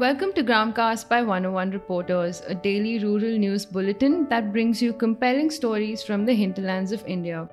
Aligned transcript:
Welcome 0.00 0.32
to 0.32 0.42
Gramcast 0.42 1.10
by 1.10 1.20
101 1.22 1.72
Reporters, 1.72 2.40
a 2.46 2.54
daily 2.54 2.98
rural 3.00 3.36
news 3.36 3.66
bulletin 3.66 4.26
that 4.30 4.50
brings 4.50 4.80
you 4.80 4.94
compelling 4.94 5.50
stories 5.50 6.02
from 6.02 6.24
the 6.24 6.32
hinterlands 6.32 6.90
of 6.90 7.04
India. 7.06 7.46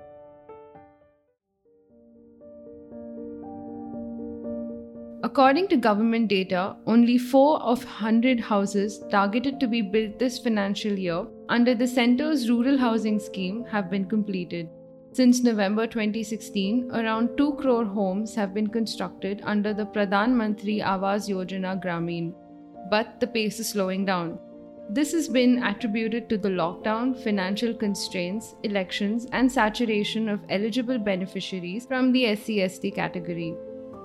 According 5.24 5.68
to 5.68 5.76
government 5.76 6.30
data, 6.30 6.78
only 6.86 7.18
4 7.18 7.62
of 7.64 7.84
100 7.84 8.40
houses 8.40 9.04
targeted 9.12 9.60
to 9.60 9.68
be 9.68 9.82
built 9.82 10.18
this 10.18 10.40
financial 10.40 10.98
year 10.98 11.26
under 11.50 11.76
the 11.76 11.86
centre's 11.86 12.50
rural 12.50 12.78
housing 12.78 13.20
scheme 13.20 13.66
have 13.66 13.92
been 13.92 14.06
completed. 14.06 14.70
Since 15.18 15.42
November 15.42 15.88
2016, 15.88 16.92
around 16.94 17.38
2 17.38 17.54
crore 17.54 17.86
homes 17.86 18.36
have 18.36 18.54
been 18.54 18.68
constructed 18.68 19.42
under 19.44 19.74
the 19.74 19.86
Pradhan 19.86 20.36
Mantri 20.40 20.76
Awas 20.80 21.28
Yojana 21.28 21.72
Grameen, 21.84 22.36
but 22.92 23.20
the 23.20 23.26
pace 23.26 23.60
is 23.60 23.70
slowing 23.70 24.06
down. 24.06 24.38
This 24.92 25.14
has 25.14 25.28
been 25.28 25.64
attributed 25.64 26.30
to 26.30 26.38
the 26.38 26.50
lockdown, 26.50 27.20
financial 27.24 27.74
constraints, 27.74 28.54
elections, 28.62 29.26
and 29.32 29.52
saturation 29.52 30.30
of 30.30 30.46
eligible 30.50 31.00
beneficiaries 31.00 31.88
from 31.88 32.12
the 32.12 32.26
SCST 32.26 32.94
category. 32.94 33.56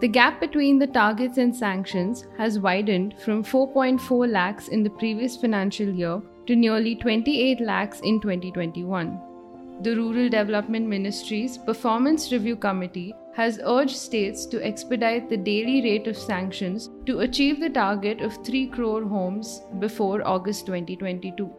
The 0.00 0.08
gap 0.08 0.40
between 0.40 0.78
the 0.78 0.86
targets 0.86 1.36
and 1.36 1.54
sanctions 1.54 2.24
has 2.38 2.58
widened 2.58 3.16
from 3.22 3.44
4.4 3.44 4.30
lakhs 4.30 4.68
in 4.68 4.82
the 4.82 4.96
previous 5.02 5.36
financial 5.36 5.90
year 5.90 6.22
to 6.46 6.56
nearly 6.56 6.94
28 6.94 7.60
lakhs 7.60 8.00
in 8.00 8.18
2021. 8.18 9.31
The 9.82 9.96
Rural 9.96 10.28
Development 10.28 10.86
Ministry's 10.86 11.58
Performance 11.58 12.30
Review 12.30 12.54
Committee 12.54 13.16
has 13.34 13.58
urged 13.64 13.96
states 13.96 14.46
to 14.46 14.64
expedite 14.64 15.28
the 15.28 15.36
daily 15.36 15.82
rate 15.82 16.06
of 16.06 16.16
sanctions 16.16 16.88
to 17.06 17.18
achieve 17.18 17.58
the 17.58 17.68
target 17.68 18.20
of 18.20 18.36
3 18.44 18.68
crore 18.68 19.02
homes 19.02 19.60
before 19.80 20.24
August 20.24 20.66
2022. 20.66 21.50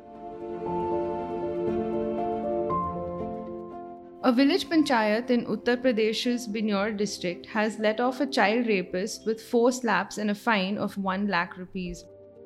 A 4.24 4.32
village 4.32 4.70
panchayat 4.70 5.30
in 5.30 5.46
Uttar 5.48 5.76
Pradesh's 5.84 6.48
Bijnor 6.48 6.96
district 6.96 7.46
has 7.48 7.78
let 7.78 8.00
off 8.00 8.22
a 8.22 8.26
child 8.26 8.68
rapist 8.68 9.26
with 9.26 9.42
four 9.42 9.70
slaps 9.70 10.18
and 10.18 10.32
a 10.32 10.42
fine 10.46 10.78
of 10.78 10.98
1 10.98 11.28
lakh 11.28 11.58
rupees. 11.58 12.06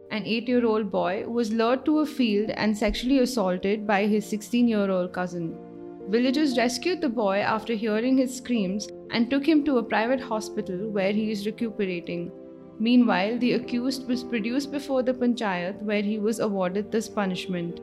An 0.10 0.26
8 0.26 0.48
year 0.48 0.66
old 0.66 0.90
boy 0.90 1.26
was 1.28 1.54
lured 1.54 1.86
to 1.86 2.00
a 2.00 2.06
field 2.08 2.50
and 2.52 2.76
sexually 2.76 3.20
assaulted 3.20 3.86
by 3.86 4.08
his 4.08 4.26
16 4.26 4.68
year 4.68 4.90
old 4.90 5.14
cousin. 5.14 5.67
Villagers 6.10 6.58
rescued 6.58 7.02
the 7.02 7.10
boy 7.10 7.40
after 7.40 7.74
hearing 7.74 8.18
his 8.18 8.38
screams 8.38 8.88
and 9.12 9.30
took 9.30 9.46
him 9.46 9.66
to 9.66 9.78
a 9.78 9.84
private 9.84 10.22
hospital 10.22 10.90
where 10.90 11.12
he 11.12 11.32
is 11.32 11.46
recuperating. 11.46 12.32
Meanwhile, 12.80 13.40
the 13.40 13.54
accused 13.54 14.08
was 14.08 14.24
produced 14.24 14.72
before 14.72 15.04
the 15.04 15.14
panchayat 15.14 15.82
where 15.82 16.02
he 16.02 16.18
was 16.18 16.40
awarded 16.40 16.92
this 16.92 17.10
punishment. 17.10 17.82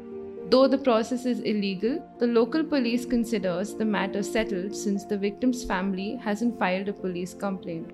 Though 0.50 0.68
the 0.68 0.78
process 0.78 1.26
is 1.26 1.40
illegal, 1.40 2.02
the 2.18 2.26
local 2.26 2.64
police 2.64 3.04
considers 3.04 3.74
the 3.74 3.84
matter 3.84 4.22
settled 4.22 4.74
since 4.74 5.04
the 5.04 5.18
victim's 5.18 5.62
family 5.62 6.16
hasn't 6.16 6.58
filed 6.58 6.88
a 6.88 6.94
police 6.94 7.34
complaint. 7.34 7.92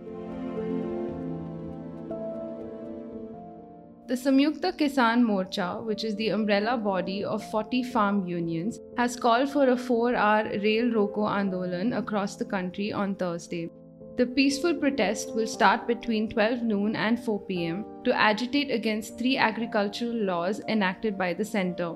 The 4.11 4.17
Samyukta 4.17 4.77
Kisan 4.77 5.23
Morcha, 5.23 5.85
which 5.85 6.03
is 6.03 6.17
the 6.17 6.31
umbrella 6.31 6.77
body 6.77 7.23
of 7.23 7.49
40 7.49 7.85
farm 7.93 8.27
unions, 8.27 8.81
has 8.97 9.15
called 9.15 9.49
for 9.49 9.69
a 9.69 9.77
4 9.77 10.17
hour 10.17 10.47
rail 10.65 10.89
roko 10.95 11.29
andolan 11.33 11.97
across 11.97 12.35
the 12.35 12.45
country 12.45 12.93
on 12.93 13.15
Thursday. 13.15 13.71
The 14.17 14.27
peaceful 14.27 14.75
protest 14.75 15.33
will 15.37 15.47
start 15.47 15.87
between 15.87 16.29
12 16.29 16.65
noon 16.65 16.97
and 16.97 17.23
4 17.25 17.39
pm 17.43 17.85
to 18.03 18.13
agitate 18.13 18.73
against 18.73 19.17
three 19.17 19.37
agricultural 19.37 20.25
laws 20.33 20.61
enacted 20.67 21.17
by 21.17 21.33
the 21.33 21.45
centre. 21.45 21.95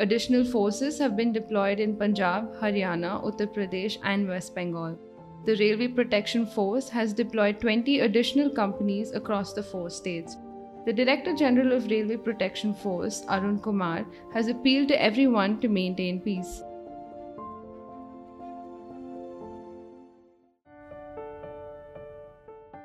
Additional 0.00 0.44
forces 0.44 0.98
have 0.98 1.16
been 1.16 1.32
deployed 1.32 1.78
in 1.78 1.96
Punjab, 1.96 2.52
Haryana, 2.56 3.12
Uttar 3.28 3.46
Pradesh, 3.58 3.98
and 4.02 4.26
West 4.26 4.56
Bengal. 4.56 4.98
The 5.44 5.56
Railway 5.62 5.86
Protection 5.86 6.46
Force 6.46 6.88
has 6.88 7.12
deployed 7.12 7.60
20 7.60 8.00
additional 8.00 8.50
companies 8.50 9.12
across 9.12 9.52
the 9.52 9.62
four 9.62 9.88
states. 9.88 10.36
The 10.84 10.92
Director 10.92 11.34
General 11.34 11.72
of 11.72 11.86
Railway 11.90 12.16
Protection 12.16 12.74
Force, 12.74 13.24
Arun 13.28 13.60
Kumar, 13.60 14.04
has 14.32 14.48
appealed 14.48 14.88
to 14.88 15.02
everyone 15.02 15.60
to 15.60 15.68
maintain 15.68 16.20
peace. 16.20 16.62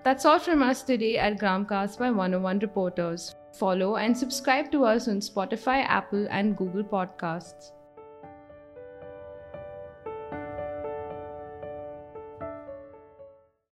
That's 0.04 0.26
all 0.26 0.40
from 0.40 0.64
us 0.64 0.82
today 0.82 1.18
at 1.18 1.38
Gramcast 1.40 2.00
by 2.00 2.10
101 2.10 2.60
Reporters 2.60 3.36
follow, 3.54 3.96
and 3.96 4.18
subscribe 4.18 4.72
to 4.72 4.86
us 4.86 5.08
on 5.08 5.20
Spotify, 5.20 5.84
Apple, 5.86 6.28
and 6.30 6.56
Google 6.56 6.84
Podcasts. 6.84 7.72